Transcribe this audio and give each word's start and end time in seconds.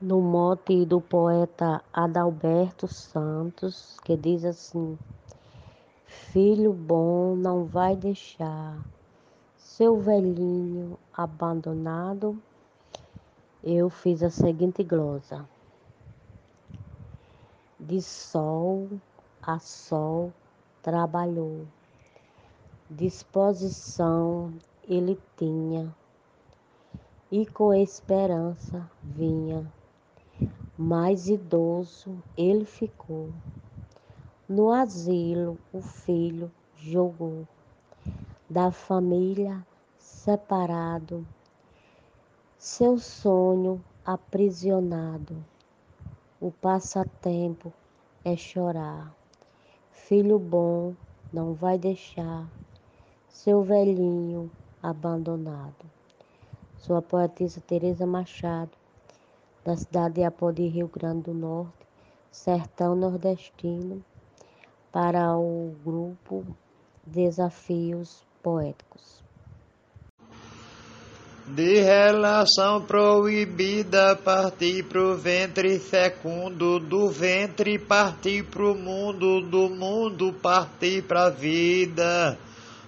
no 0.00 0.18
mote 0.22 0.86
do 0.86 0.98
poeta 0.98 1.84
Adalberto 1.92 2.88
Santos, 2.88 3.98
que 4.02 4.16
diz 4.16 4.46
assim: 4.46 4.98
Filho 6.06 6.72
bom 6.72 7.36
não 7.36 7.66
vai 7.66 7.94
deixar 7.94 8.78
seu 9.58 10.00
velhinho 10.00 10.98
abandonado. 11.12 12.40
Eu 13.62 13.90
fiz 13.90 14.22
a 14.22 14.30
seguinte 14.30 14.82
glosa: 14.82 15.46
De 17.78 18.00
sol 18.00 18.88
a 19.42 19.58
sol 19.58 20.32
trabalhou, 20.82 21.66
disposição 22.88 24.50
ele 24.88 25.20
tinha. 25.36 25.94
E 27.30 27.46
com 27.46 27.72
esperança 27.72 28.90
vinha 29.02 29.70
mais 30.80 31.28
idoso 31.28 32.22
ele 32.38 32.64
ficou. 32.64 33.28
No 34.48 34.72
asilo 34.72 35.58
o 35.74 35.82
filho 35.82 36.50
jogou, 36.74 37.46
da 38.48 38.72
família 38.72 39.62
separado, 39.98 41.26
seu 42.56 42.98
sonho 42.98 43.84
aprisionado. 44.06 45.44
O 46.40 46.50
passatempo 46.50 47.70
é 48.24 48.34
chorar. 48.34 49.14
Filho 49.92 50.38
bom 50.38 50.94
não 51.30 51.52
vai 51.52 51.76
deixar 51.76 52.48
seu 53.28 53.62
velhinho 53.62 54.50
abandonado. 54.82 55.84
Sou 56.78 56.96
a 56.96 57.02
poetisa 57.02 57.60
Teresa 57.60 58.06
Machado 58.06 58.79
da 59.64 59.76
cidade 59.76 60.14
de 60.14 60.24
Apodi, 60.24 60.66
Rio 60.66 60.88
Grande 60.88 61.24
do 61.24 61.34
Norte, 61.34 61.86
sertão 62.30 62.94
nordestino, 62.94 64.02
para 64.92 65.36
o 65.36 65.74
grupo 65.84 66.44
Desafios 67.06 68.24
Poéticos. 68.42 69.20
De 71.46 71.80
relação 71.80 72.82
proibida, 72.82 74.14
partir 74.16 74.84
pro 74.84 75.16
ventre 75.16 75.78
fecundo, 75.80 76.78
do 76.78 77.08
ventre 77.08 77.76
partir 77.78 78.44
pro 78.44 78.74
mundo, 78.74 79.40
do 79.40 79.68
mundo 79.68 80.32
partir 80.34 81.02
pra 81.02 81.28
vida. 81.28 82.38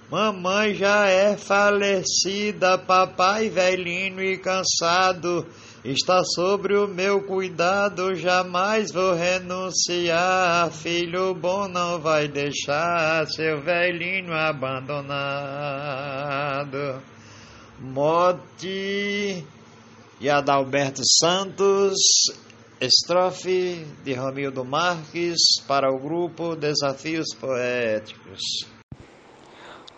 Mamãe 0.08 0.74
já 0.74 1.08
é 1.08 1.36
falecida, 1.36 2.78
papai 2.78 3.48
velhinho 3.48 4.22
e 4.22 4.38
cansado 4.38 5.44
Está 5.84 6.22
sobre 6.22 6.76
o 6.76 6.86
meu 6.86 7.24
cuidado, 7.24 8.14
jamais 8.14 8.92
vou 8.92 9.14
renunciar. 9.14 10.70
Filho 10.70 11.34
bom 11.34 11.66
não 11.66 11.98
vai 11.98 12.28
deixar 12.28 13.26
seu 13.26 13.60
velhinho 13.60 14.32
abandonado. 14.32 15.12
Mote 17.80 19.44
e 20.20 20.30
Adalberto 20.30 21.02
Santos, 21.04 21.98
estrofe 22.80 23.84
de 24.04 24.14
Romildo 24.14 24.64
Marques 24.64 25.40
para 25.66 25.92
o 25.92 25.98
grupo 25.98 26.54
Desafios 26.54 27.34
Poéticos. 27.34 28.40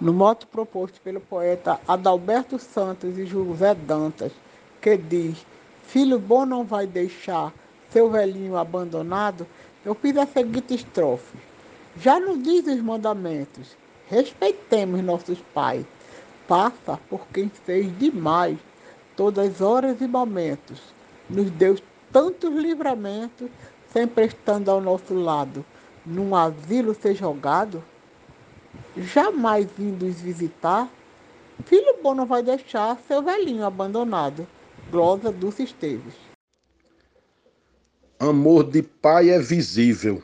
No 0.01 0.15
mote 0.15 0.47
proposto 0.47 0.99
pelo 1.03 1.21
poeta 1.21 1.79
Adalberto 1.87 2.59
Santos 2.59 3.19
e 3.19 3.27
José 3.27 3.75
Dantas, 3.75 4.33
que 4.81 4.97
diz 4.97 5.45
Filho 5.95 6.19
bom 6.19 6.45
não 6.45 6.65
vai 6.65 6.89
deixar 6.89 7.55
seu 7.93 8.11
velhinho 8.11 8.57
abandonado. 8.57 9.47
Eu 9.85 9.95
fiz 9.95 10.17
a 10.17 10.27
seguinte 10.27 10.75
estrofe. 10.75 11.39
Já 11.97 12.19
nos 12.19 12.43
diz 12.43 12.67
os 12.67 12.83
mandamentos, 12.83 13.77
respeitemos 14.09 15.05
nossos 15.05 15.39
pais. 15.55 15.87
Passa 16.49 16.99
por 17.09 17.29
quem 17.29 17.49
fez 17.49 17.97
demais, 17.97 18.59
todas 19.15 19.49
as 19.49 19.61
horas 19.61 20.01
e 20.01 20.09
momentos. 20.09 20.83
Nos 21.31 21.49
deu 21.53 21.79
tantos 22.13 22.53
livramentos, 22.53 23.49
sempre 23.93 24.25
estando 24.25 24.73
ao 24.73 24.81
nosso 24.81 25.15
lado. 25.15 25.65
Num 26.05 26.35
asilo 26.35 26.93
ser 26.93 27.15
jogado, 27.15 27.85
jamais 28.97 29.69
vindo 29.79 30.07
os 30.07 30.21
visitar. 30.21 30.89
Filho 31.65 31.99
bom 32.03 32.17
não 32.17 32.27
vai 32.27 32.43
deixar 32.43 32.99
seu 33.07 33.23
velhinho 33.23 33.65
abandonado. 33.65 34.45
Glosa 34.91 35.33
Dulce 35.33 35.65
Esteves. 35.65 36.15
Amor 38.19 38.65
de 38.71 38.83
pai 38.83 39.31
é 39.31 39.39
visível, 39.39 40.23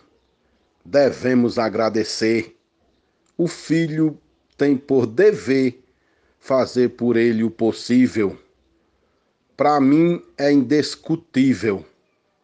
devemos 0.85 1.59
agradecer. 1.59 2.57
O 3.37 3.49
filho 3.49 4.19
tem 4.57 4.77
por 4.77 5.07
dever 5.07 5.83
fazer 6.39 6.91
por 6.91 7.17
ele 7.17 7.43
o 7.43 7.51
possível. 7.51 8.39
Para 9.57 9.81
mim 9.81 10.23
é 10.39 10.53
indiscutível. 10.53 11.85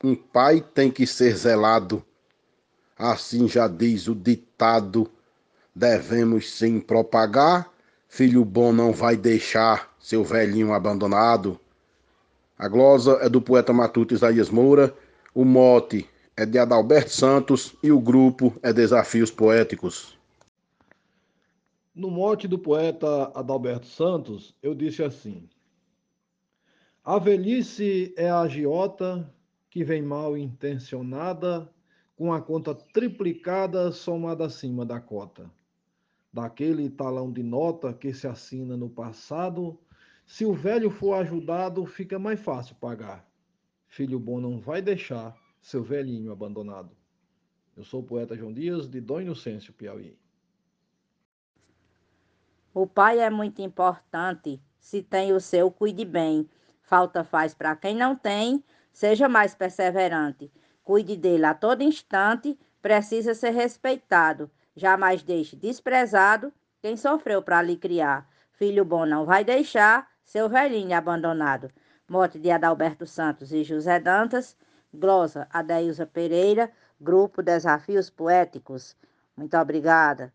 Um 0.02 0.14
pai 0.14 0.60
tem 0.74 0.90
que 0.90 1.06
ser 1.06 1.34
zelado. 1.36 2.04
Assim 2.98 3.48
já 3.48 3.68
diz 3.68 4.08
o 4.08 4.14
ditado. 4.14 5.10
Devemos 5.74 6.50
sim 6.50 6.80
propagar. 6.80 7.70
Filho 8.08 8.44
bom 8.44 8.72
não 8.72 8.92
vai 8.92 9.16
deixar 9.16 9.94
seu 9.98 10.24
velhinho 10.24 10.72
abandonado. 10.72 11.58
A 12.58 12.68
glosa 12.68 13.18
é 13.20 13.28
do 13.28 13.42
poeta 13.42 13.70
matuto 13.70 14.14
Isaías 14.14 14.48
Moura, 14.48 14.96
o 15.34 15.44
mote 15.44 16.08
é 16.34 16.46
de 16.46 16.58
Adalberto 16.58 17.10
Santos 17.10 17.76
e 17.82 17.92
o 17.92 18.00
grupo 18.00 18.58
é 18.62 18.72
Desafios 18.72 19.30
Poéticos. 19.30 20.16
No 21.94 22.10
mote 22.10 22.48
do 22.48 22.58
poeta 22.58 23.30
Adalberto 23.34 23.86
Santos, 23.86 24.54
eu 24.62 24.74
disse 24.74 25.02
assim: 25.02 25.46
A 27.04 27.18
velhice 27.18 28.14
é 28.16 28.30
a 28.30 28.40
agiota 28.40 29.30
que 29.68 29.84
vem 29.84 30.00
mal 30.00 30.34
intencionada, 30.34 31.70
com 32.16 32.32
a 32.32 32.40
conta 32.40 32.74
triplicada 32.74 33.92
somada 33.92 34.46
acima 34.46 34.86
da 34.86 34.98
cota. 34.98 35.50
Daquele 36.32 36.88
talão 36.88 37.30
de 37.30 37.42
nota 37.42 37.92
que 37.92 38.14
se 38.14 38.26
assina 38.26 38.78
no 38.78 38.88
passado, 38.88 39.78
se 40.26 40.44
o 40.44 40.52
velho 40.52 40.90
for 40.90 41.14
ajudado, 41.14 41.86
fica 41.86 42.18
mais 42.18 42.40
fácil 42.40 42.74
pagar. 42.76 43.24
Filho 43.86 44.18
bom 44.18 44.40
não 44.40 44.58
vai 44.58 44.82
deixar 44.82 45.36
seu 45.62 45.82
velhinho 45.82 46.32
abandonado. 46.32 46.90
Eu 47.76 47.84
sou 47.84 48.00
o 48.00 48.04
poeta 48.04 48.36
João 48.36 48.52
Dias, 48.52 48.88
de 48.88 49.00
Dom 49.00 49.20
Inocêncio, 49.20 49.72
Piauí. 49.72 50.18
O 52.74 52.86
pai 52.86 53.20
é 53.20 53.30
muito 53.30 53.62
importante. 53.62 54.60
Se 54.78 55.02
tem 55.02 55.32
o 55.32 55.40
seu, 55.40 55.70
cuide 55.70 56.04
bem. 56.04 56.48
Falta 56.82 57.24
faz 57.24 57.54
para 57.54 57.74
quem 57.74 57.96
não 57.96 58.14
tem, 58.14 58.62
seja 58.92 59.28
mais 59.28 59.54
perseverante. 59.54 60.52
Cuide 60.84 61.16
dele 61.16 61.44
a 61.44 61.54
todo 61.54 61.82
instante, 61.82 62.58
precisa 62.82 63.34
ser 63.34 63.50
respeitado. 63.50 64.50
Jamais 64.74 65.22
deixe 65.22 65.56
desprezado 65.56 66.52
quem 66.80 66.96
sofreu 66.96 67.42
para 67.42 67.62
lhe 67.62 67.76
criar. 67.76 68.28
Filho 68.52 68.84
bom 68.84 69.04
não 69.04 69.24
vai 69.24 69.44
deixar, 69.44 70.08
seu 70.26 70.48
velhinho 70.48 70.96
abandonado. 70.96 71.70
Morte 72.08 72.38
de 72.38 72.50
Adalberto 72.50 73.06
Santos 73.06 73.52
e 73.52 73.64
José 73.64 73.98
Dantas. 73.98 74.56
Glosa 74.92 75.46
Adeilza 75.52 76.06
Pereira, 76.06 76.70
Grupo 77.00 77.42
Desafios 77.42 78.10
Poéticos. 78.10 78.96
Muito 79.36 79.56
obrigada. 79.56 80.32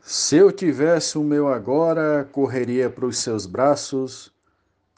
Se 0.00 0.36
eu 0.36 0.50
tivesse 0.50 1.18
o 1.18 1.22
meu 1.22 1.48
agora, 1.48 2.28
correria 2.32 2.88
para 2.88 3.04
os 3.04 3.18
seus 3.18 3.44
braços, 3.44 4.32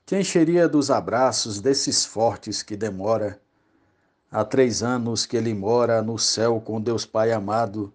te 0.06 0.16
encheria 0.16 0.69
dos 0.69 0.91
abraços 0.91 1.60
desses 1.60 2.04
fortes 2.04 2.62
que 2.62 2.77
demora. 2.77 3.41
Há 4.30 4.44
três 4.44 4.83
anos 4.83 5.27
que 5.27 5.36
ele 5.36 5.53
mora 5.53 6.00
no 6.00 6.18
céu 6.18 6.60
com 6.60 6.80
Deus 6.80 7.04
Pai 7.04 7.33
amado. 7.33 7.92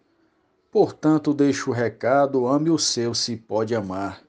Portanto, 0.70 1.34
deixo 1.34 1.72
o 1.72 1.74
recado, 1.74 2.46
ame 2.46 2.70
o 2.70 2.78
seu 2.78 3.14
se 3.14 3.38
pode 3.38 3.74
amar. 3.74 4.27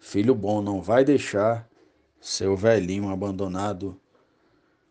Filho 0.00 0.34
bom 0.34 0.62
não 0.62 0.80
vai 0.80 1.04
deixar 1.04 1.68
seu 2.18 2.56
velhinho 2.56 3.10
abandonado. 3.10 4.00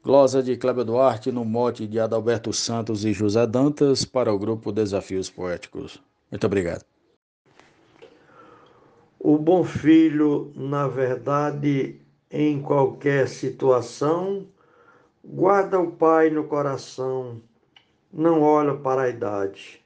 Glosa 0.03 0.41
de 0.41 0.55
Cléber 0.55 0.85
Duarte 0.85 1.31
no 1.31 1.43
mote 1.43 1.87
de 1.87 1.99
Adalberto 1.99 2.53
Santos 2.53 3.03
e 3.03 3.11
José 3.11 3.45
Dantas 3.47 4.05
para 4.05 4.31
o 4.31 4.37
grupo 4.37 4.71
Desafios 4.71 5.29
Poéticos. 5.29 6.01
Muito 6.31 6.45
obrigado. 6.45 6.85
O 9.19 9.37
bom 9.37 9.63
filho, 9.63 10.53
na 10.55 10.87
verdade, 10.87 11.99
em 12.31 12.61
qualquer 12.61 13.27
situação, 13.27 14.47
guarda 15.25 15.79
o 15.79 15.91
pai 15.91 16.29
no 16.29 16.45
coração, 16.45 17.41
não 18.13 18.43
olha 18.43 18.75
para 18.75 19.01
a 19.01 19.09
idade, 19.09 19.81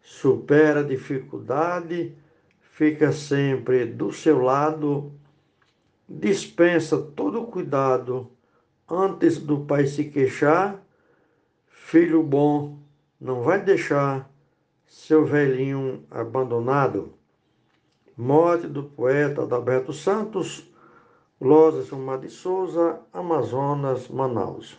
supera 0.00 0.80
a 0.80 0.84
dificuldade 0.84 2.16
fica 2.74 3.12
sempre 3.12 3.86
do 3.86 4.12
seu 4.12 4.42
lado, 4.42 5.12
dispensa 6.08 6.98
todo 6.98 7.46
cuidado, 7.46 8.30
Antes 8.86 9.38
do 9.38 9.64
pai 9.64 9.86
se 9.86 10.04
queixar, 10.04 10.78
filho 11.66 12.22
bom 12.22 12.78
não 13.18 13.42
vai 13.42 13.58
deixar 13.62 14.30
seu 14.86 15.24
velhinho 15.24 16.04
abandonado. 16.10 17.14
Morte 18.14 18.66
do 18.66 18.82
poeta 18.82 19.42
Adalberto 19.42 19.90
Santos, 19.94 20.64
Lojas 21.40 21.88
Mar 21.90 22.18
de 22.18 22.28
Souza, 22.28 23.00
Amazonas, 23.10 24.06
Manaus. 24.08 24.76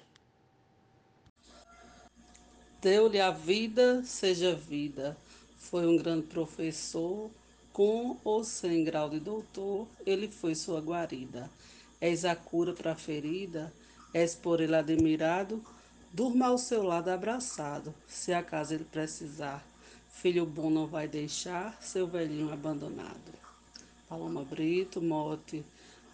Deu-lhe 2.79 3.19
a 3.19 3.31
vida, 3.31 4.03
seja 4.03 4.53
vida. 4.53 5.17
Foi 5.57 5.87
um 5.87 5.97
grande 5.97 6.27
professor, 6.27 7.31
com 7.75 8.15
ou 8.23 8.41
sem 8.41 8.85
grau 8.85 9.09
de 9.09 9.19
doutor, 9.19 9.85
ele 10.05 10.29
foi 10.29 10.55
sua 10.55 10.79
guarida. 10.79 11.49
És 11.99 12.23
a 12.23 12.33
cura 12.33 12.71
para 12.71 12.93
a 12.93 12.95
ferida, 12.95 13.73
és 14.13 14.33
por 14.33 14.61
ele 14.61 14.73
admirado, 14.73 15.61
durma 16.13 16.45
ao 16.45 16.57
seu 16.57 16.81
lado 16.83 17.09
abraçado, 17.09 17.93
se 18.07 18.33
acaso 18.33 18.73
ele 18.73 18.85
precisar. 18.85 19.61
Filho 20.07 20.45
bom 20.45 20.69
não 20.69 20.87
vai 20.87 21.05
deixar 21.05 21.77
seu 21.81 22.07
velhinho 22.07 22.49
abandonado. 22.49 23.33
Paloma 24.07 24.45
Brito, 24.45 25.01
Mote, 25.01 25.61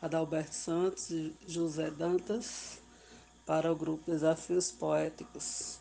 Adalberto 0.01 0.55
Santos 0.55 1.11
e 1.11 1.31
José 1.47 1.91
Dantas, 1.91 2.79
para 3.45 3.71
o 3.71 3.75
grupo 3.75 4.09
Desafios 4.09 4.71
Poéticos. 4.71 5.80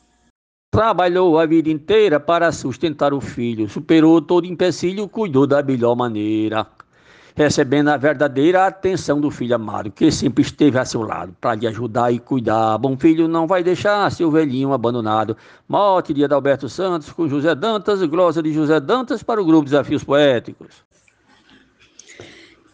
Trabalhou 0.71 1.37
a 1.37 1.47
vida 1.47 1.69
inteira 1.69 2.21
para 2.21 2.53
sustentar 2.53 3.13
o 3.13 3.21
filho, 3.21 3.69
superou 3.69 4.23
todo 4.23 4.47
empecilho, 4.47 5.09
cuidou 5.09 5.45
da 5.45 5.65
melhor 5.65 5.97
maneira, 5.97 6.65
recebendo 7.35 7.89
a 7.89 7.97
verdadeira 7.97 8.65
atenção 8.65 9.21
do 9.21 9.33
filho 9.33 9.57
amado, 9.57 9.91
que 9.91 10.13
sempre 10.13 10.43
esteve 10.43 10.79
a 10.79 10.85
seu 10.85 11.03
lado 11.03 11.35
para 11.41 11.57
lhe 11.57 11.67
ajudar 11.67 12.13
e 12.13 12.21
cuidar. 12.21 12.79
Bom 12.79 12.97
filho 12.97 13.27
não 13.27 13.49
vai 13.49 13.65
deixar 13.65 14.13
seu 14.13 14.31
velhinho 14.31 14.73
abandonado. 14.73 15.37
Morte 15.69 16.15
de 16.15 16.23
Adalberto 16.23 16.69
Santos 16.69 17.11
com 17.11 17.29
José 17.29 17.53
Dantas, 17.57 18.01
glosa 18.05 18.41
de 18.41 18.53
José 18.53 18.79
Dantas 18.79 19.25
para 19.25 19.43
o 19.43 19.45
grupo 19.45 19.65
Desafios 19.65 20.05
Poéticos. 20.05 20.85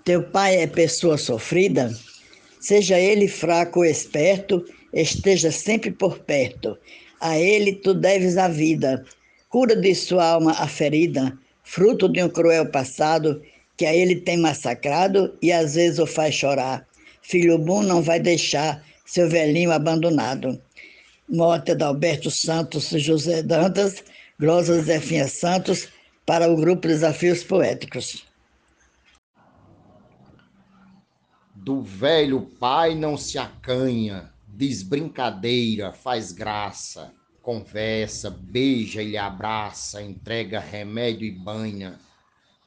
Teu 0.05 0.23
pai 0.23 0.57
é 0.57 0.67
pessoa 0.67 1.17
sofrida, 1.17 1.91
seja 2.61 2.99
ele 2.99 3.27
fraco 3.27 3.79
ou 3.79 3.87
esperto, 3.87 4.63
esteja 4.93 5.51
sempre 5.51 5.91
por 5.91 6.19
perto 6.19 6.77
a 7.21 7.39
ele 7.39 7.75
tu 7.75 7.95
deves 7.95 8.37
a 8.37 8.49
vida. 8.49 9.05
Cura 9.49 9.77
de 9.77 9.95
sua 9.95 10.31
alma 10.31 10.53
a 10.53 10.69
ferida, 10.69 11.37
fruto 11.63 12.09
de 12.09 12.23
um 12.23 12.29
cruel 12.29 12.67
passado 12.71 13.43
que 13.77 13.87
a 13.87 13.95
ele 13.95 14.17
tem 14.17 14.39
massacrado 14.39 15.37
e 15.43 15.53
às 15.53 15.75
vezes 15.75 15.99
o 15.99 16.07
faz 16.07 16.35
chorar. 16.35 16.87
Filho 17.23 17.59
bom 17.59 17.83
não 17.83 18.03
vai 18.03 18.21
deixar 18.21 18.85
seu 19.05 19.29
velhinho 19.29 19.73
abandonado. 19.73 20.61
Morte 21.29 21.75
de 21.75 21.83
Alberto 21.83 22.31
Santos 22.31 22.89
José 22.91 23.43
Dantas, 23.43 24.03
Glosa 24.39 24.81
Zefinha 24.81 25.27
Santos, 25.27 25.89
para 26.25 26.49
o 26.51 26.57
grupo 26.57 26.89
Desafios 26.89 27.43
Poéticos. 27.43 28.25
Do 31.55 31.83
velho 31.83 32.43
pai 32.61 32.95
não 32.95 33.17
se 33.17 33.39
acanha, 33.39 34.33
diz 34.57 34.83
brincadeira, 34.83 35.93
faz 35.93 36.33
graça, 36.33 37.13
conversa, 37.43 38.31
beija 38.31 39.03
e 39.03 39.11
lhe 39.11 39.19
abraça, 39.19 40.03
entrega 40.03 40.59
remédio 40.59 41.27
e 41.27 41.31
banha. 41.31 42.01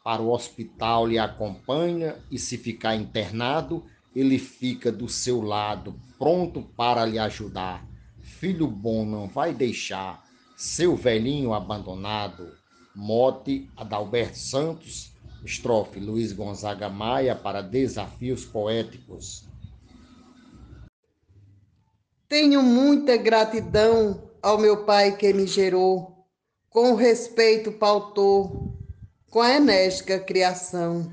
Para 0.04 0.22
o 0.22 0.32
hospital 0.32 1.08
lhe 1.08 1.18
acompanha 1.18 2.16
e 2.30 2.38
se 2.38 2.60
ficar 2.60 2.96
internado, 2.96 3.84
ele 4.16 4.38
fica 4.38 4.92
do 4.92 5.10
seu 5.10 5.42
lado, 5.42 6.00
pronto 6.20 6.62
para 6.62 7.06
lhe 7.06 7.18
ajudar. 7.18 7.84
Filho 8.22 8.68
bom 8.68 9.04
não 9.04 9.28
vai 9.28 9.52
deixar 9.52 10.24
seu 10.56 10.96
velhinho 10.96 11.54
abandonado. 11.54 12.56
Mote 12.96 13.68
Adalberto 13.76 14.38
Santos, 14.38 15.12
estrofe 15.44 16.00
Luiz 16.00 16.34
Gonzaga 16.34 16.88
Maia 16.88 17.36
para 17.36 17.62
Desafios 17.62 18.46
Poéticos. 18.46 19.49
Tenho 22.30 22.62
muita 22.62 23.18
gratidão 23.18 24.30
ao 24.40 24.60
meu 24.60 24.86
pai 24.86 25.18
que 25.18 25.34
me 25.34 25.48
gerou, 25.48 26.28
com 26.70 26.94
respeito 26.94 27.72
pautou, 27.72 28.78
com 29.32 29.42
a 29.42 29.56
enérgica 29.56 30.20
criação. 30.20 31.12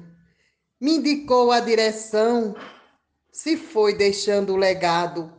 Me 0.79 0.97
indicou 0.97 1.51
a 1.51 1.59
direção, 1.59 2.55
se 3.33 3.57
foi 3.57 3.95
deixando 3.95 4.53
o 4.53 4.59
legado. 4.59 5.33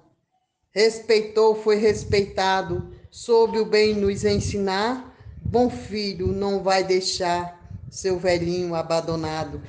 Respeitou, 0.72 1.54
foi 1.54 1.76
respeitado, 1.76 2.92
soube 3.12 3.60
o 3.60 3.66
bem 3.66 3.94
nos 3.94 4.26
ensinar. 4.26 5.16
Bom 5.40 5.70
filho, 5.70 6.30
não 6.30 6.64
vai 6.64 6.84
deixar 6.84 7.72
seu 7.92 8.18
velhinho 8.18 8.74
abandonado. 8.74 9.62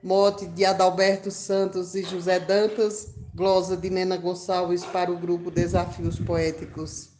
Mote 0.00 0.46
de 0.46 0.64
Adalberto 0.64 1.32
Santos 1.32 1.96
e 1.96 2.04
José 2.04 2.38
Dantas, 2.38 3.12
Glosa 3.32 3.76
de 3.76 3.88
Nena 3.88 4.16
Gonçalves 4.16 4.84
para 4.84 5.12
o 5.12 5.16
grupo 5.16 5.52
Desafios 5.52 6.18
Poéticos. 6.18 7.10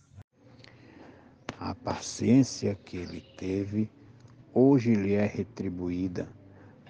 A 1.60 1.72
paciência 1.72 2.74
que 2.84 2.96
ele 2.96 3.20
teve 3.38 3.88
hoje 4.52 4.92
lhe 4.92 5.12
é 5.12 5.24
retribuída, 5.24 6.28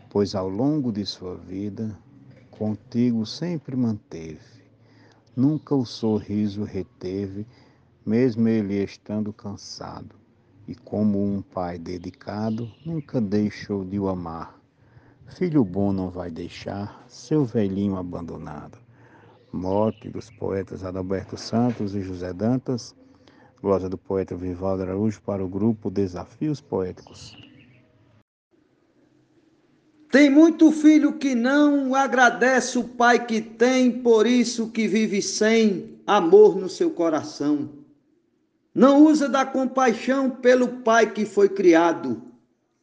pois 0.09 0.35
ao 0.35 0.49
longo 0.49 0.91
de 0.91 1.05
sua 1.05 1.37
vida 1.37 1.99
contigo 2.51 3.27
sempre 3.27 3.77
manteve. 3.77 4.41
Nunca 5.37 5.75
o 5.75 5.85
sorriso 5.85 6.65
reteve, 6.65 7.47
mesmo 8.07 8.49
ele 8.49 8.83
estando 8.83 9.35
cansado, 9.35 10.17
e 10.67 10.75
como 10.75 11.23
um 11.23 11.43
pai 11.43 11.79
dedicado, 11.79 12.73
nunca 12.87 13.21
deixou 13.21 13.85
de 13.85 14.01
o 14.01 14.09
amar. 14.09 14.59
Filho 15.27 15.63
bom 15.63 15.93
não 15.93 16.09
vai 16.09 16.31
deixar 16.31 17.05
seu 17.07 17.45
velhinho 17.45 17.99
abandonado 17.99 18.79
morte 19.53 20.09
dos 20.09 20.31
poetas 20.31 20.85
Adalberto 20.85 21.37
Santos 21.37 21.95
e 21.95 22.01
José 22.01 22.33
Dantas, 22.33 22.95
glosa 23.61 23.89
do 23.89 23.99
poeta 23.99 24.37
Vivaldo 24.37 24.83
Araújo 24.83 25.21
para 25.23 25.45
o 25.45 25.49
grupo 25.49 25.91
Desafios 25.91 26.61
Poéticos. 26.61 27.37
Tem 30.11 30.29
muito 30.29 30.73
filho 30.73 31.15
que 31.15 31.35
não 31.35 31.95
agradece 31.95 32.79
o 32.79 32.85
pai 32.85 33.25
que 33.25 33.41
tem, 33.41 34.03
por 34.03 34.27
isso 34.27 34.71
que 34.71 34.89
vive 34.89 35.23
sem 35.23 36.01
amor 36.07 36.57
no 36.57 36.69
seu 36.69 36.91
coração. 36.91 37.69
Não 38.75 39.05
usa 39.05 39.29
da 39.29 39.45
compaixão 39.45 40.31
pelo 40.31 40.69
pai 40.83 41.13
que 41.13 41.25
foi 41.25 41.49
criado, 41.49 42.23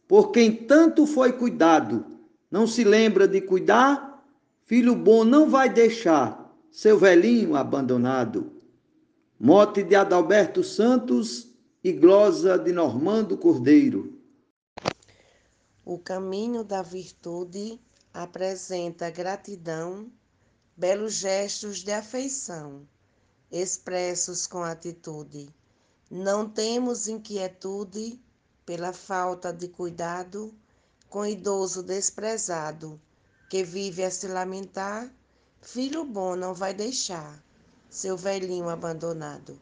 por 0.08 0.32
quem 0.32 0.54
tanto 0.54 1.06
foi 1.06 1.34
cuidado. 1.34 2.06
Não 2.50 2.66
se 2.66 2.86
lembra 2.86 3.28
de 3.28 3.42
cuidar, 3.42 4.24
filho 4.66 4.96
bom 4.96 5.26
não 5.26 5.50
vai 5.50 5.68
deixar 5.68 6.47
seu 6.78 6.96
velhinho 6.96 7.56
abandonado. 7.56 8.52
Mote 9.40 9.82
de 9.82 9.96
Adalberto 9.96 10.64
Santos 10.64 11.48
e 11.84 11.92
glosa 11.92 12.56
de 12.56 12.72
Normando 12.72 13.36
Cordeiro. 13.36 14.22
O 15.84 15.98
caminho 15.98 16.64
da 16.64 16.84
virtude 16.84 17.82
apresenta 18.14 19.10
gratidão, 19.10 20.12
belos 20.76 21.14
gestos 21.14 21.80
de 21.80 21.92
afeição, 21.92 22.88
expressos 23.52 24.46
com 24.46 24.62
atitude. 24.62 25.50
Não 26.12 26.48
temos 26.48 27.08
inquietude 27.08 28.22
pela 28.64 28.94
falta 28.94 29.52
de 29.52 29.68
cuidado 29.68 30.54
com 31.10 31.26
idoso 31.26 31.82
desprezado, 31.82 33.02
que 33.50 33.64
vive 33.64 34.04
a 34.04 34.12
se 34.12 34.28
lamentar 34.28 35.12
Filho 35.70 36.06
bom 36.06 36.34
não 36.38 36.54
vai 36.54 36.74
deixar 36.74 37.44
seu 37.90 38.16
velhinho 38.16 38.70
abandonado. 38.70 39.60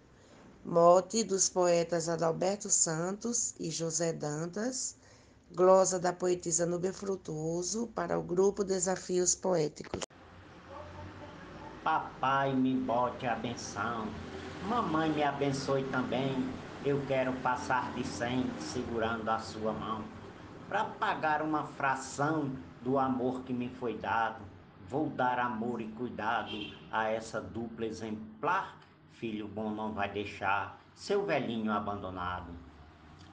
Mote 0.64 1.24
dos 1.24 1.50
poetas 1.50 2.08
Adalberto 2.08 2.70
Santos 2.70 3.56
e 3.60 3.72
José 3.72 4.14
Dantas, 4.14 4.96
glosa 5.56 6.00
da 6.00 6.14
poetisa 6.14 6.64
Núbia 6.64 6.94
Frutuoso 6.94 7.88
para 7.88 8.20
o 8.20 8.22
grupo 8.22 8.64
Desafios 8.64 9.34
Poéticos. 9.34 10.04
Papai 11.84 12.54
me 12.54 12.76
bote 12.76 13.26
a 13.26 13.36
benção, 13.36 14.08
mamãe 14.70 15.12
me 15.12 15.24
abençoe 15.24 15.86
também. 15.86 16.48
Eu 16.86 17.04
quero 17.08 17.34
passar 17.42 17.92
de 17.96 18.06
cem 18.06 18.46
segurando 18.60 19.28
a 19.28 19.40
sua 19.40 19.74
mão, 19.74 20.06
para 20.70 20.86
pagar 20.86 21.42
uma 21.42 21.66
fração 21.70 22.52
do 22.84 23.00
amor 23.00 23.42
que 23.42 23.52
me 23.52 23.70
foi 23.70 23.98
dado 23.98 24.55
Vou 24.88 25.10
dar 25.10 25.40
amor 25.40 25.82
e 25.82 25.88
cuidado 25.88 26.56
a 26.92 27.10
essa 27.10 27.42
dupla 27.42 27.88
exemplar. 27.88 28.78
Filho 29.14 29.48
bom 29.48 29.72
não 29.72 29.94
vai 29.94 30.12
deixar 30.12 30.80
seu 30.94 31.26
velhinho 31.26 31.72
abandonado. 31.72 32.54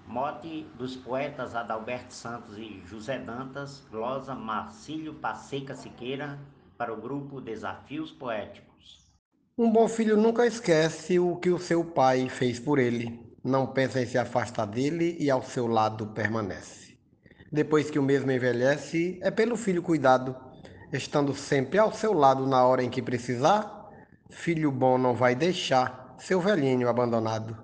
Mote 0.06 0.66
dos 0.78 0.96
poetas 0.96 1.54
Adalberto 1.54 2.14
Santos 2.14 2.56
e 2.56 2.82
José 2.86 3.18
Dantas, 3.18 3.82
glosa 3.90 4.34
Marcílio 4.34 5.14
Passeca 5.14 5.74
Siqueira, 5.74 6.38
para 6.78 6.92
o 6.92 7.00
grupo 7.00 7.38
Desafios 7.38 8.10
Poéticos. 8.10 9.06
Um 9.56 9.70
bom 9.70 9.86
filho 9.86 10.16
nunca 10.16 10.46
esquece 10.46 11.18
o 11.18 11.36
que 11.36 11.50
o 11.50 11.58
seu 11.58 11.84
pai 11.84 12.30
fez 12.30 12.58
por 12.58 12.78
ele. 12.78 13.30
Não 13.44 13.66
pensa 13.66 14.00
em 14.00 14.06
se 14.06 14.16
afastar 14.16 14.64
dele 14.64 15.18
e 15.20 15.30
ao 15.30 15.42
seu 15.42 15.66
lado 15.66 16.06
permanece. 16.06 16.96
Depois 17.52 17.90
que 17.90 17.98
o 17.98 18.02
mesmo 18.02 18.32
envelhece, 18.32 19.18
é 19.22 19.30
pelo 19.30 19.56
filho 19.56 19.82
cuidado, 19.82 20.34
estando 20.92 21.34
sempre 21.34 21.78
ao 21.78 21.92
seu 21.92 22.12
lado 22.12 22.46
na 22.46 22.66
hora 22.66 22.82
em 22.82 22.90
que 22.90 23.00
precisar. 23.00 23.90
Filho 24.30 24.70
bom 24.70 24.98
não 24.98 25.14
vai 25.14 25.34
deixar 25.34 26.14
seu 26.18 26.40
velhinho 26.40 26.88
abandonado. 26.88 27.56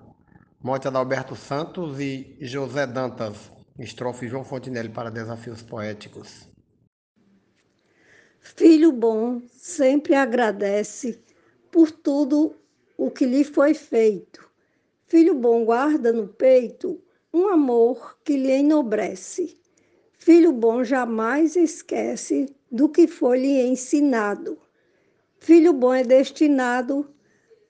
Morte 0.63 0.89
Adalberto 0.89 1.37
Santos 1.37 2.01
e 2.01 2.37
José 2.41 2.87
Dantas, 2.87 3.53
estrofe 3.79 4.27
João 4.27 4.45
Fontinelli 4.45 4.89
para 4.89 5.11
desafios 5.11 5.63
poéticos. 5.63 6.49
Filho 8.41 8.91
bom 8.91 9.43
sempre 9.53 10.15
agradece 10.15 11.23
por 11.71 11.91
tudo 11.91 12.57
o 12.97 13.11
que 13.11 13.25
lhe 13.25 13.45
foi 13.45 13.75
feito. 13.75 14.49
Filho 15.07 15.35
bom 15.35 15.65
guarda 15.65 16.13
no 16.13 16.27
peito 16.27 17.01
um 17.33 17.49
amor 17.49 18.19
que 18.25 18.37
lhe 18.37 18.53
enobrece. 18.53 19.59
Filho 20.21 20.53
bom 20.53 20.83
jamais 20.83 21.55
esquece 21.55 22.53
do 22.71 22.89
que 22.89 23.07
foi 23.07 23.39
lhe 23.39 23.63
ensinado. 23.63 24.59
Filho 25.39 25.73
bom 25.73 25.95
é 25.95 26.03
destinado 26.03 27.09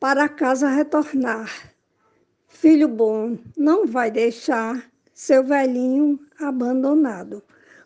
para 0.01 0.29
casa 0.29 0.67
retornar. 0.69 1.75
Filho 2.49 2.89
bom 2.89 3.39
não 3.57 3.87
vai 3.87 4.11
deixar 4.11 4.91
seu 5.13 5.45
velhinho 5.45 6.19
abandonado. 6.41 7.43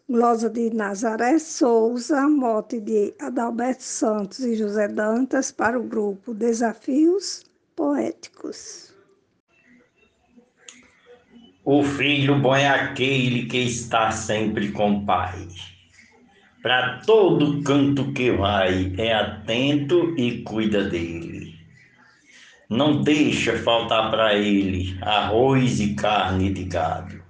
Glosa 0.09 0.49
de 0.49 0.71
Nazaré 0.71 1.39
Souza, 1.41 2.29
mote 2.29 2.81
de 2.81 3.13
Adalberto 3.19 3.83
Santos 3.83 4.41
e 4.41 4.55
José 4.55 4.87
Dantas 4.87 5.51
para 5.51 5.79
o 5.79 5.83
grupo 5.83 6.33
Desafios 6.33 7.45
Poéticos. 7.75 8.92
O 11.65 11.83
filho 11.83 12.39
bom 12.39 12.55
é 12.55 12.69
aquele 12.69 13.47
que 13.47 13.59
está 13.59 14.11
sempre 14.11 14.73
com 14.73 14.99
o 14.99 15.07
pai. 15.07 15.49
Para 16.63 16.99
todo 17.07 17.63
canto 17.63 18.13
que 18.13 18.31
vai, 18.33 18.93
é 18.99 19.13
atento 19.13 20.15
e 20.19 20.43
cuida 20.43 20.85
dele. 20.85 21.55
Não 22.69 23.03
deixa 23.03 23.59
faltar 23.59 24.11
para 24.11 24.35
ele 24.35 24.97
arroz 25.03 25.81
e 25.81 25.95
carne 25.95 26.53
de 26.53 26.65
gado 26.65 27.23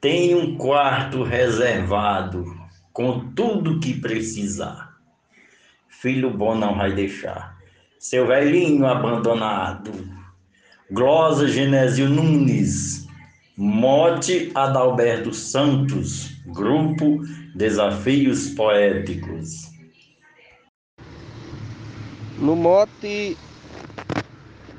tem 0.00 0.34
um 0.34 0.56
quarto 0.56 1.22
reservado 1.22 2.58
com 2.90 3.32
tudo 3.34 3.78
que 3.80 4.00
precisar. 4.00 4.96
Filho 5.88 6.30
bom 6.30 6.54
não 6.54 6.74
vai 6.74 6.94
deixar. 6.94 7.58
Seu 7.98 8.26
velhinho 8.26 8.86
abandonado. 8.86 9.92
Glosa 10.90 11.46
Genésio 11.46 12.08
Nunes. 12.08 12.99
Mote 13.62 14.50
Adalberto 14.54 15.34
Santos. 15.34 16.30
Grupo 16.46 17.20
Desafios 17.54 18.48
Poéticos. 18.54 19.70
No 22.38 22.56
mote 22.56 23.36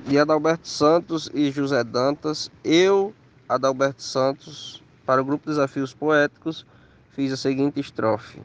de 0.07 0.17
Adalberto 0.17 0.67
Santos 0.67 1.29
e 1.31 1.51
José 1.51 1.83
Dantas, 1.83 2.49
eu, 2.63 3.13
Adalberto 3.47 4.01
Santos, 4.01 4.81
para 5.05 5.21
o 5.21 5.25
grupo 5.25 5.47
Desafios 5.47 5.93
Poéticos, 5.93 6.65
fiz 7.11 7.31
a 7.31 7.37
seguinte 7.37 7.79
estrofe: 7.79 8.41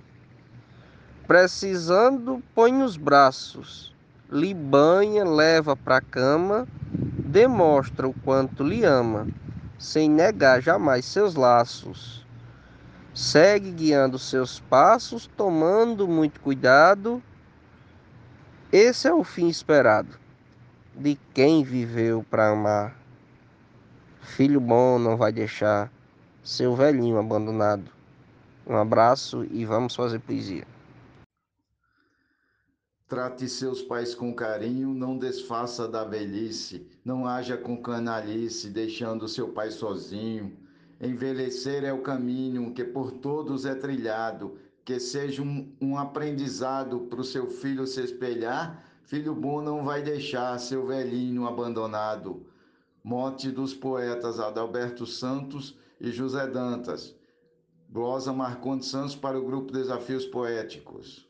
Precisando, 1.26 2.42
põe 2.54 2.82
os 2.82 2.98
braços, 2.98 3.94
lhe 4.30 4.52
banha, 4.52 5.24
leva 5.24 5.74
para 5.74 5.96
a 5.96 6.02
cama, 6.02 6.68
demonstra 7.24 8.06
o 8.06 8.12
quanto 8.12 8.62
lhe 8.62 8.84
ama, 8.84 9.26
sem 9.78 10.08
negar 10.10 10.60
jamais 10.60 11.04
seus 11.04 11.34
laços. 11.34 12.24
Segue 13.14 13.70
guiando 13.70 14.18
seus 14.18 14.60
passos, 14.60 15.26
tomando 15.36 16.06
muito 16.06 16.40
cuidado. 16.40 17.22
Esse 18.70 19.08
é 19.08 19.14
o 19.14 19.24
fim 19.24 19.48
esperado 19.48 20.18
de 20.94 21.18
quem 21.32 21.62
viveu 21.62 22.24
para 22.30 22.50
amar. 22.50 22.96
Filho 24.20 24.60
bom 24.60 24.98
não 24.98 25.16
vai 25.16 25.32
deixar 25.32 25.90
seu 26.42 26.74
velhinho 26.74 27.18
abandonado. 27.18 27.90
Um 28.66 28.76
abraço 28.76 29.46
e 29.50 29.64
vamos 29.64 29.94
fazer 29.94 30.18
poesia. 30.18 30.75
Trate 33.08 33.48
seus 33.48 33.80
pais 33.82 34.16
com 34.16 34.34
carinho, 34.34 34.92
não 34.92 35.16
desfaça 35.16 35.86
da 35.86 36.02
velhice, 36.02 36.88
não 37.04 37.24
haja 37.24 37.56
com 37.56 37.80
canalice, 37.80 38.68
deixando 38.68 39.28
seu 39.28 39.50
pai 39.50 39.70
sozinho. 39.70 40.56
Envelhecer 41.00 41.84
é 41.84 41.92
o 41.92 42.02
caminho 42.02 42.74
que 42.74 42.82
por 42.82 43.12
todos 43.12 43.64
é 43.64 43.76
trilhado, 43.76 44.58
que 44.84 44.98
seja 44.98 45.40
um, 45.40 45.72
um 45.80 45.96
aprendizado 45.96 46.98
para 47.02 47.20
o 47.20 47.24
seu 47.24 47.46
filho 47.46 47.86
se 47.86 48.02
espelhar. 48.02 48.84
Filho 49.04 49.36
bom 49.36 49.62
não 49.62 49.84
vai 49.84 50.02
deixar 50.02 50.58
seu 50.58 50.84
velhinho 50.84 51.46
abandonado. 51.46 52.44
Mote 53.04 53.52
dos 53.52 53.72
poetas 53.72 54.40
Adalberto 54.40 55.06
Santos 55.06 55.78
e 56.00 56.10
José 56.10 56.44
Dantas. 56.48 57.14
Glosa 57.88 58.32
Marcondes 58.32 58.88
Santos 58.88 59.14
para 59.14 59.38
o 59.38 59.44
grupo 59.44 59.72
Desafios 59.72 60.26
Poéticos. 60.26 61.25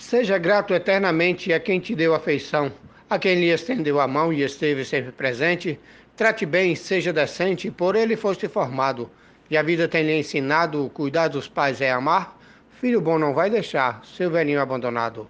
Seja 0.00 0.38
grato 0.38 0.74
eternamente 0.74 1.52
a 1.52 1.60
quem 1.60 1.78
te 1.78 1.94
deu 1.94 2.14
afeição, 2.14 2.72
a 3.08 3.18
quem 3.18 3.38
lhe 3.38 3.50
estendeu 3.50 4.00
a 4.00 4.08
mão 4.08 4.32
e 4.32 4.42
esteve 4.42 4.82
sempre 4.82 5.12
presente. 5.12 5.78
Trate 6.16 6.46
bem, 6.46 6.74
seja 6.74 7.12
decente, 7.12 7.70
por 7.70 7.94
ele 7.94 8.16
foste 8.16 8.48
formado. 8.48 9.10
E 9.48 9.58
a 9.58 9.62
vida 9.62 9.86
tem 9.86 10.02
lhe 10.02 10.18
ensinado, 10.18 10.90
cuidar 10.94 11.28
dos 11.28 11.46
pais 11.46 11.82
é 11.82 11.92
amar. 11.92 12.36
Filho 12.80 13.00
bom 13.00 13.18
não 13.18 13.34
vai 13.34 13.50
deixar, 13.50 14.02
seu 14.04 14.30
velhinho 14.30 14.60
abandonado. 14.60 15.28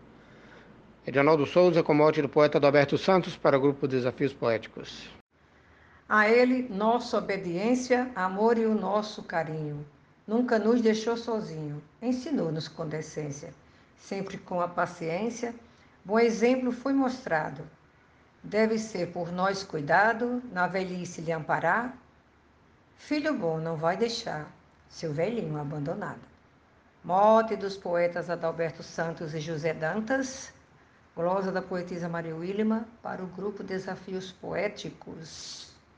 Edinaldo 1.05 1.45
Souza, 1.47 1.83
com 1.83 1.93
morte 1.93 2.23
do 2.23 2.29
poeta 2.29 2.57
Adalberto 2.57 2.97
Santos, 2.97 3.37
para 3.37 3.59
o 3.59 3.61
grupo 3.61 3.89
Desafios 3.89 4.33
Poéticos. 4.33 5.11
A 6.09 6.31
Ele, 6.31 6.69
nossa 6.71 7.19
obediência, 7.19 8.09
amor 8.15 8.57
e 8.57 8.65
o 8.65 8.75
nosso 8.75 9.25
carinho. 9.25 9.85
Nunca 10.27 10.61
nos 10.61 10.81
deixou 10.81 11.17
sozinho, 11.17 11.83
ensinou-nos 12.01 12.69
com 12.69 12.87
decência. 12.87 13.53
Sempre 14.01 14.39
com 14.39 14.61
a 14.61 14.67
paciência, 14.67 15.55
bom 16.05 16.19
exemplo 16.19 16.73
foi 16.73 16.93
mostrado. 16.93 17.65
Deve 18.43 18.79
ser 18.79 19.13
por 19.13 19.31
nós 19.31 19.63
cuidado, 19.63 20.43
na 20.51 20.67
velhice 20.67 21.21
lhe 21.21 21.31
amparar. 21.31 21.97
Filho 22.97 23.35
bom 23.35 23.59
não 23.59 23.77
vai 23.77 23.97
deixar 23.97 24.51
seu 24.89 25.13
velhinho 25.13 25.61
abandonado. 25.61 26.21
Mote 27.05 27.55
dos 27.55 27.77
poetas 27.77 28.29
Adalberto 28.29 28.83
Santos 28.83 29.35
e 29.35 29.41
José 29.41 29.73
Dantas, 29.73 30.53
glosa 31.15 31.53
da 31.53 31.63
poetisa 31.63 32.09
Maria 32.09 32.35
Willima, 32.35 32.87
para 33.03 33.23
o 33.23 33.27
grupo 33.27 33.63
Desafios 33.63 34.33
Poéticos. 34.33 35.70